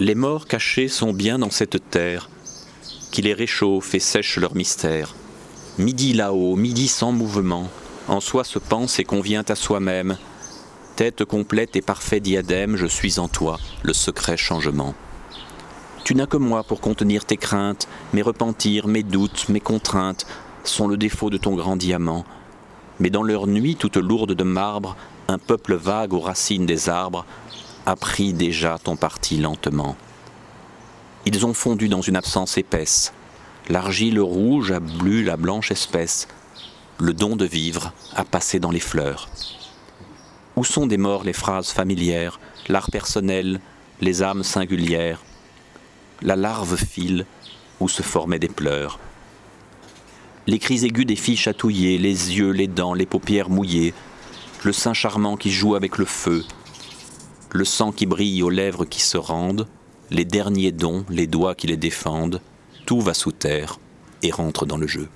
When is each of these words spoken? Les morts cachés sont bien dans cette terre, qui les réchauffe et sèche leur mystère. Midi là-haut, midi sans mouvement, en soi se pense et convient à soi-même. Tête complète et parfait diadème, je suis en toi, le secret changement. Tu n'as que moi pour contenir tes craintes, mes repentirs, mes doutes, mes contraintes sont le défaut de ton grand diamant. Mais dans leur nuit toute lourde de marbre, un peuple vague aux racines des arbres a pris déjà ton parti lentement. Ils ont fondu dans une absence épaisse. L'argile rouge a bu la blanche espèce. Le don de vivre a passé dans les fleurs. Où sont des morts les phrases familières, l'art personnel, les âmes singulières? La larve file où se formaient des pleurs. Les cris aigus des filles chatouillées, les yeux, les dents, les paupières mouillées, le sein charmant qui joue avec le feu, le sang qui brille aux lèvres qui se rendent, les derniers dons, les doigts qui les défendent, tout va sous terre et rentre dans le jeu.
Les 0.00 0.14
morts 0.14 0.46
cachés 0.46 0.88
sont 0.88 1.12
bien 1.12 1.38
dans 1.38 1.50
cette 1.50 1.90
terre, 1.90 2.30
qui 3.12 3.20
les 3.20 3.34
réchauffe 3.34 3.94
et 3.94 4.00
sèche 4.00 4.38
leur 4.38 4.54
mystère. 4.54 5.14
Midi 5.76 6.14
là-haut, 6.14 6.56
midi 6.56 6.88
sans 6.88 7.12
mouvement, 7.12 7.68
en 8.08 8.20
soi 8.20 8.42
se 8.44 8.58
pense 8.58 8.98
et 8.98 9.04
convient 9.04 9.44
à 9.46 9.54
soi-même. 9.54 10.16
Tête 10.96 11.26
complète 11.26 11.76
et 11.76 11.82
parfait 11.82 12.20
diadème, 12.20 12.76
je 12.76 12.86
suis 12.86 13.18
en 13.18 13.28
toi, 13.28 13.58
le 13.82 13.92
secret 13.92 14.38
changement. 14.38 14.94
Tu 16.02 16.14
n'as 16.14 16.24
que 16.24 16.38
moi 16.38 16.64
pour 16.64 16.80
contenir 16.80 17.26
tes 17.26 17.36
craintes, 17.36 17.86
mes 18.14 18.22
repentirs, 18.22 18.88
mes 18.88 19.02
doutes, 19.02 19.50
mes 19.50 19.60
contraintes 19.60 20.26
sont 20.64 20.88
le 20.88 20.96
défaut 20.96 21.28
de 21.28 21.36
ton 21.36 21.54
grand 21.54 21.76
diamant. 21.76 22.24
Mais 23.00 23.10
dans 23.10 23.22
leur 23.22 23.46
nuit 23.46 23.76
toute 23.76 23.98
lourde 23.98 24.32
de 24.32 24.44
marbre, 24.44 24.96
un 25.28 25.36
peuple 25.36 25.74
vague 25.74 26.14
aux 26.14 26.20
racines 26.20 26.64
des 26.64 26.88
arbres 26.88 27.26
a 27.86 27.96
pris 27.96 28.32
déjà 28.32 28.78
ton 28.78 28.96
parti 28.96 29.38
lentement. 29.38 29.96
Ils 31.26 31.46
ont 31.46 31.54
fondu 31.54 31.88
dans 31.88 32.00
une 32.00 32.16
absence 32.16 32.58
épaisse. 32.58 33.12
L'argile 33.68 34.20
rouge 34.20 34.72
a 34.72 34.80
bu 34.80 35.22
la 35.22 35.36
blanche 35.36 35.70
espèce. 35.70 36.28
Le 36.98 37.12
don 37.12 37.36
de 37.36 37.44
vivre 37.44 37.92
a 38.14 38.24
passé 38.24 38.58
dans 38.58 38.70
les 38.70 38.80
fleurs. 38.80 39.28
Où 40.56 40.64
sont 40.64 40.86
des 40.86 40.98
morts 40.98 41.24
les 41.24 41.32
phrases 41.32 41.70
familières, 41.70 42.40
l'art 42.68 42.90
personnel, 42.90 43.60
les 44.00 44.22
âmes 44.22 44.42
singulières? 44.42 45.22
La 46.22 46.36
larve 46.36 46.76
file 46.76 47.26
où 47.80 47.88
se 47.88 48.02
formaient 48.02 48.38
des 48.38 48.48
pleurs. 48.48 48.98
Les 50.46 50.58
cris 50.58 50.84
aigus 50.84 51.06
des 51.06 51.16
filles 51.16 51.36
chatouillées, 51.36 51.98
les 51.98 52.36
yeux, 52.36 52.50
les 52.50 52.66
dents, 52.66 52.94
les 52.94 53.06
paupières 53.06 53.50
mouillées, 53.50 53.94
le 54.64 54.72
sein 54.72 54.94
charmant 54.94 55.36
qui 55.36 55.50
joue 55.50 55.74
avec 55.74 55.96
le 55.96 56.04
feu, 56.04 56.44
le 57.52 57.64
sang 57.64 57.92
qui 57.92 58.06
brille 58.06 58.42
aux 58.42 58.50
lèvres 58.50 58.84
qui 58.84 59.00
se 59.00 59.16
rendent, 59.16 59.66
les 60.10 60.24
derniers 60.24 60.72
dons, 60.72 61.04
les 61.08 61.26
doigts 61.26 61.54
qui 61.54 61.66
les 61.66 61.76
défendent, 61.76 62.40
tout 62.86 63.00
va 63.00 63.14
sous 63.14 63.32
terre 63.32 63.78
et 64.22 64.30
rentre 64.30 64.66
dans 64.66 64.76
le 64.76 64.86
jeu. 64.86 65.08